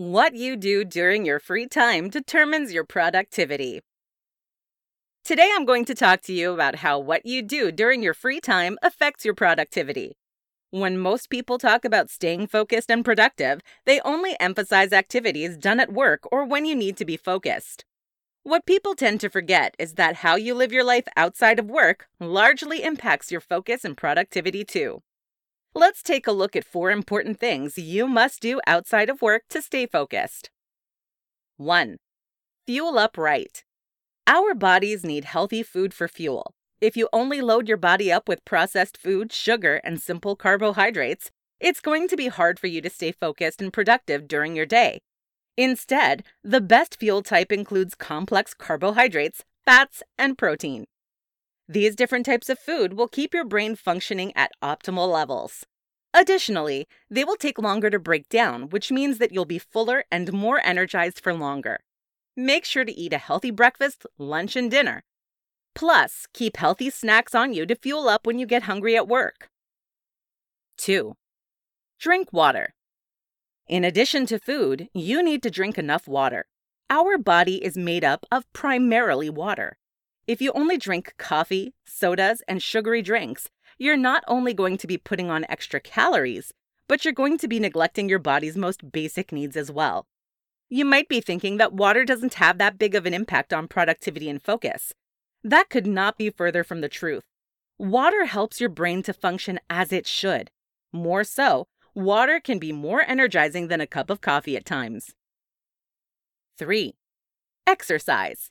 What 0.00 0.34
you 0.34 0.56
do 0.56 0.82
during 0.82 1.26
your 1.26 1.38
free 1.38 1.66
time 1.66 2.08
determines 2.08 2.72
your 2.72 2.84
productivity. 2.84 3.82
Today, 5.24 5.52
I'm 5.54 5.66
going 5.66 5.84
to 5.84 5.94
talk 5.94 6.22
to 6.22 6.32
you 6.32 6.54
about 6.54 6.76
how 6.76 6.98
what 6.98 7.26
you 7.26 7.42
do 7.42 7.70
during 7.70 8.02
your 8.02 8.14
free 8.14 8.40
time 8.40 8.78
affects 8.80 9.26
your 9.26 9.34
productivity. 9.34 10.16
When 10.70 10.96
most 10.96 11.28
people 11.28 11.58
talk 11.58 11.84
about 11.84 12.08
staying 12.08 12.46
focused 12.46 12.90
and 12.90 13.04
productive, 13.04 13.60
they 13.84 14.00
only 14.00 14.40
emphasize 14.40 14.94
activities 14.94 15.58
done 15.58 15.80
at 15.80 15.92
work 15.92 16.20
or 16.32 16.46
when 16.46 16.64
you 16.64 16.74
need 16.74 16.96
to 16.96 17.04
be 17.04 17.18
focused. 17.18 17.84
What 18.42 18.64
people 18.64 18.94
tend 18.94 19.20
to 19.20 19.28
forget 19.28 19.74
is 19.78 19.96
that 19.96 20.24
how 20.24 20.36
you 20.36 20.54
live 20.54 20.72
your 20.72 20.82
life 20.82 21.08
outside 21.14 21.58
of 21.58 21.68
work 21.68 22.06
largely 22.18 22.82
impacts 22.82 23.30
your 23.30 23.42
focus 23.42 23.84
and 23.84 23.98
productivity 23.98 24.64
too. 24.64 25.02
Let's 25.74 26.02
take 26.02 26.26
a 26.26 26.32
look 26.32 26.56
at 26.56 26.64
four 26.64 26.90
important 26.90 27.38
things 27.38 27.78
you 27.78 28.08
must 28.08 28.40
do 28.40 28.60
outside 28.66 29.08
of 29.08 29.22
work 29.22 29.44
to 29.50 29.62
stay 29.62 29.86
focused. 29.86 30.50
1. 31.58 31.98
Fuel 32.66 32.98
up 32.98 33.16
right. 33.16 33.62
Our 34.26 34.52
bodies 34.54 35.04
need 35.04 35.26
healthy 35.26 35.62
food 35.62 35.94
for 35.94 36.08
fuel. 36.08 36.54
If 36.80 36.96
you 36.96 37.08
only 37.12 37.40
load 37.40 37.68
your 37.68 37.76
body 37.76 38.10
up 38.10 38.28
with 38.28 38.44
processed 38.44 38.96
food, 38.96 39.32
sugar, 39.32 39.80
and 39.84 40.00
simple 40.00 40.34
carbohydrates, 40.34 41.30
it's 41.60 41.80
going 41.80 42.08
to 42.08 42.16
be 42.16 42.26
hard 42.26 42.58
for 42.58 42.66
you 42.66 42.80
to 42.80 42.90
stay 42.90 43.12
focused 43.12 43.62
and 43.62 43.72
productive 43.72 44.26
during 44.26 44.56
your 44.56 44.66
day. 44.66 44.98
Instead, 45.56 46.24
the 46.42 46.60
best 46.60 46.98
fuel 46.98 47.22
type 47.22 47.52
includes 47.52 47.94
complex 47.94 48.54
carbohydrates, 48.54 49.44
fats, 49.64 50.02
and 50.18 50.36
protein. 50.36 50.86
These 51.70 51.94
different 51.94 52.26
types 52.26 52.48
of 52.48 52.58
food 52.58 52.94
will 52.94 53.06
keep 53.06 53.32
your 53.32 53.44
brain 53.44 53.76
functioning 53.76 54.32
at 54.34 54.50
optimal 54.60 55.08
levels. 55.08 55.64
Additionally, 56.12 56.88
they 57.08 57.22
will 57.22 57.36
take 57.36 57.60
longer 57.60 57.88
to 57.90 58.00
break 58.00 58.28
down, 58.28 58.70
which 58.70 58.90
means 58.90 59.18
that 59.18 59.30
you'll 59.30 59.44
be 59.44 59.60
fuller 59.60 60.02
and 60.10 60.32
more 60.32 60.60
energized 60.64 61.20
for 61.20 61.32
longer. 61.32 61.78
Make 62.36 62.64
sure 62.64 62.84
to 62.84 62.92
eat 62.92 63.12
a 63.12 63.18
healthy 63.18 63.52
breakfast, 63.52 64.04
lunch, 64.18 64.56
and 64.56 64.68
dinner. 64.68 65.04
Plus, 65.72 66.26
keep 66.34 66.56
healthy 66.56 66.90
snacks 66.90 67.36
on 67.36 67.52
you 67.52 67.64
to 67.66 67.76
fuel 67.76 68.08
up 68.08 68.26
when 68.26 68.40
you 68.40 68.46
get 68.46 68.64
hungry 68.64 68.96
at 68.96 69.06
work. 69.06 69.48
2. 70.78 71.14
Drink 72.00 72.32
water. 72.32 72.74
In 73.68 73.84
addition 73.84 74.26
to 74.26 74.40
food, 74.40 74.88
you 74.92 75.22
need 75.22 75.40
to 75.44 75.52
drink 75.52 75.78
enough 75.78 76.08
water. 76.08 76.46
Our 76.90 77.16
body 77.16 77.64
is 77.64 77.76
made 77.76 78.02
up 78.02 78.26
of 78.32 78.52
primarily 78.52 79.30
water. 79.30 79.76
If 80.26 80.40
you 80.40 80.52
only 80.52 80.76
drink 80.76 81.14
coffee, 81.18 81.74
sodas, 81.86 82.42
and 82.46 82.62
sugary 82.62 83.02
drinks, 83.02 83.48
you're 83.78 83.96
not 83.96 84.22
only 84.28 84.54
going 84.54 84.76
to 84.78 84.86
be 84.86 84.98
putting 84.98 85.30
on 85.30 85.46
extra 85.48 85.80
calories, 85.80 86.52
but 86.86 87.04
you're 87.04 87.14
going 87.14 87.38
to 87.38 87.48
be 87.48 87.58
neglecting 87.58 88.08
your 88.08 88.18
body's 88.18 88.56
most 88.56 88.92
basic 88.92 89.32
needs 89.32 89.56
as 89.56 89.70
well. 89.70 90.06
You 90.68 90.84
might 90.84 91.08
be 91.08 91.20
thinking 91.20 91.56
that 91.56 91.72
water 91.72 92.04
doesn't 92.04 92.34
have 92.34 92.58
that 92.58 92.78
big 92.78 92.94
of 92.94 93.06
an 93.06 93.14
impact 93.14 93.52
on 93.52 93.68
productivity 93.68 94.28
and 94.28 94.42
focus. 94.42 94.92
That 95.42 95.70
could 95.70 95.86
not 95.86 96.18
be 96.18 96.30
further 96.30 96.62
from 96.62 96.80
the 96.80 96.88
truth. 96.88 97.24
Water 97.78 98.26
helps 98.26 98.60
your 98.60 98.68
brain 98.68 99.02
to 99.04 99.12
function 99.12 99.58
as 99.70 99.92
it 99.92 100.06
should. 100.06 100.50
More 100.92 101.24
so, 101.24 101.66
water 101.94 102.38
can 102.38 102.58
be 102.58 102.72
more 102.72 103.02
energizing 103.02 103.68
than 103.68 103.80
a 103.80 103.86
cup 103.86 104.10
of 104.10 104.20
coffee 104.20 104.56
at 104.56 104.66
times. 104.66 105.14
3. 106.58 106.94
Exercise. 107.66 108.50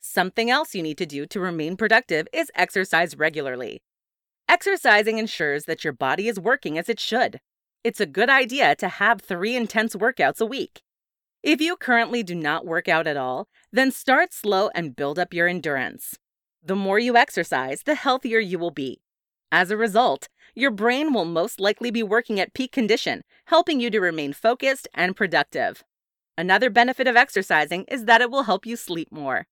Something 0.00 0.50
else 0.50 0.74
you 0.74 0.82
need 0.82 0.96
to 0.98 1.06
do 1.06 1.26
to 1.26 1.40
remain 1.40 1.76
productive 1.76 2.26
is 2.32 2.50
exercise 2.54 3.16
regularly. 3.16 3.82
Exercising 4.48 5.18
ensures 5.18 5.66
that 5.66 5.84
your 5.84 5.92
body 5.92 6.26
is 6.26 6.40
working 6.40 6.78
as 6.78 6.88
it 6.88 6.98
should. 6.98 7.38
It's 7.84 8.00
a 8.00 8.06
good 8.06 8.30
idea 8.30 8.74
to 8.76 8.88
have 8.88 9.20
three 9.20 9.54
intense 9.54 9.94
workouts 9.94 10.40
a 10.40 10.46
week. 10.46 10.80
If 11.42 11.60
you 11.60 11.76
currently 11.76 12.22
do 12.22 12.34
not 12.34 12.66
work 12.66 12.88
out 12.88 13.06
at 13.06 13.16
all, 13.16 13.46
then 13.72 13.90
start 13.90 14.32
slow 14.32 14.70
and 14.74 14.96
build 14.96 15.18
up 15.18 15.34
your 15.34 15.46
endurance. 15.46 16.18
The 16.62 16.76
more 16.76 16.98
you 16.98 17.16
exercise, 17.16 17.82
the 17.84 17.94
healthier 17.94 18.38
you 18.38 18.58
will 18.58 18.70
be. 18.70 19.00
As 19.52 19.70
a 19.70 19.76
result, 19.76 20.28
your 20.54 20.70
brain 20.70 21.12
will 21.12 21.24
most 21.24 21.60
likely 21.60 21.90
be 21.90 22.02
working 22.02 22.40
at 22.40 22.54
peak 22.54 22.72
condition, 22.72 23.22
helping 23.46 23.80
you 23.80 23.90
to 23.90 24.00
remain 24.00 24.32
focused 24.32 24.88
and 24.94 25.14
productive. 25.14 25.84
Another 26.36 26.70
benefit 26.70 27.06
of 27.06 27.16
exercising 27.16 27.84
is 27.84 28.06
that 28.06 28.20
it 28.20 28.30
will 28.30 28.44
help 28.44 28.64
you 28.64 28.76
sleep 28.76 29.08
more. 29.12 29.46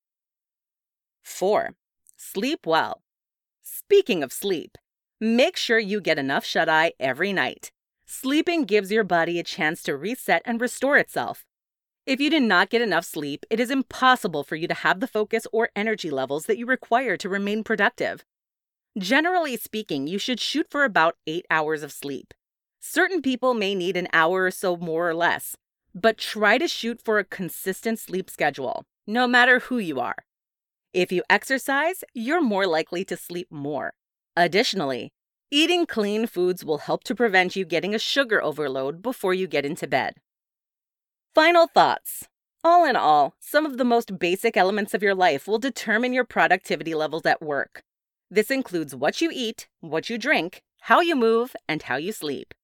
4. 1.29 1.75
Sleep 2.17 2.67
well. 2.67 3.03
Speaking 3.63 4.23
of 4.23 4.33
sleep, 4.33 4.77
make 5.21 5.57
sure 5.57 5.79
you 5.79 6.01
get 6.01 6.19
enough 6.19 6.45
shut 6.45 6.69
eye 6.69 6.95
every 6.99 7.33
night. 7.33 7.71
Sleeping 8.07 8.65
gives 8.65 8.91
your 8.91 9.05
body 9.05 9.39
a 9.39 9.45
chance 9.45 9.83
to 9.85 9.97
reset 9.97 10.43
and 10.45 10.61
restore 10.61 10.97
itself. 10.97 11.45
If 12.07 12.19
you 12.19 12.31
do 12.31 12.41
not 12.41 12.71
get 12.71 12.83
enough 12.83 13.05
sleep, 13.05 13.45
it 13.51 13.61
is 13.61 13.71
impossible 13.71 14.43
for 14.43 14.57
you 14.57 14.67
to 14.67 14.75
have 14.75 15.01
the 15.01 15.07
focus 15.07 15.47
or 15.53 15.69
energy 15.77 16.11
levels 16.11 16.47
that 16.47 16.59
you 16.59 16.67
require 16.67 17.17
to 17.19 17.29
remain 17.29 17.63
productive. 17.63 18.25
Generally 18.99 19.59
speaking, 19.59 20.09
you 20.09 20.19
should 20.19 20.41
shoot 20.41 20.67
for 20.71 20.83
about 20.83 21.19
8 21.27 21.47
hours 21.51 21.83
of 21.83 21.93
sleep. 21.93 22.35
Certain 22.81 23.23
people 23.23 23.55
may 23.55 23.75
need 23.75 23.97
an 23.97 24.09
hour 24.13 24.45
or 24.45 24.51
so 24.51 24.77
more 24.77 25.09
or 25.09 25.15
less, 25.15 25.57
but 25.95 26.19
try 26.19 26.59
to 26.59 26.67
shoot 26.67 27.01
for 27.05 27.19
a 27.19 27.25
consistent 27.25 27.99
sleep 27.99 28.31
schedule, 28.31 28.85
no 29.07 29.29
matter 29.29 29.61
who 29.61 29.79
you 29.79 30.01
are. 30.01 30.25
If 30.99 31.13
you 31.13 31.23
exercise, 31.31 32.03
you're 32.13 32.43
more 32.43 32.67
likely 32.67 33.05
to 33.05 33.17
sleep 33.17 33.53
more. 33.53 33.93
Additionally, 34.37 35.13
eating 35.49 35.87
clean 35.87 36.27
foods 36.27 36.65
will 36.65 36.79
help 36.79 37.05
to 37.05 37.15
prevent 37.15 37.55
you 37.55 37.65
getting 37.65 37.95
a 37.95 38.01
sugar 38.01 38.43
overload 38.43 39.01
before 39.01 39.33
you 39.33 39.47
get 39.47 39.65
into 39.65 39.87
bed. 39.87 40.15
Final 41.37 41.69
thoughts. 41.69 42.27
All 42.65 42.85
in 42.85 42.97
all, 42.97 43.35
some 43.39 43.65
of 43.65 43.79
the 43.79 43.85
most 43.85 44.19
basic 44.19 44.57
elements 44.57 44.93
of 44.93 45.01
your 45.01 45.15
life 45.15 45.47
will 45.47 45.61
determine 45.61 46.13
your 46.13 46.25
productivity 46.25 46.97
levels 46.97 47.25
at 47.25 47.41
work. 47.41 47.85
This 48.29 48.51
includes 48.51 48.93
what 48.93 49.21
you 49.21 49.31
eat, 49.33 49.69
what 49.79 50.11
you 50.11 50.19
drink, 50.19 50.65
how 50.81 51.01
you 51.01 51.15
move, 51.15 51.55
and 51.69 51.81
how 51.85 51.95
you 51.95 52.11
sleep. 52.11 52.55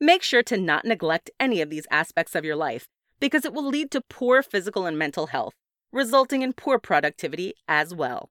Make 0.00 0.22
sure 0.22 0.44
to 0.44 0.56
not 0.56 0.84
neglect 0.84 1.32
any 1.40 1.60
of 1.60 1.70
these 1.70 1.88
aspects 1.90 2.36
of 2.36 2.44
your 2.44 2.54
life 2.54 2.86
because 3.18 3.44
it 3.44 3.52
will 3.52 3.66
lead 3.66 3.90
to 3.90 4.00
poor 4.00 4.44
physical 4.44 4.86
and 4.86 4.96
mental 4.96 5.26
health 5.26 5.54
resulting 5.92 6.42
in 6.42 6.52
poor 6.52 6.78
productivity 6.78 7.54
as 7.68 7.94
well. 7.94 8.30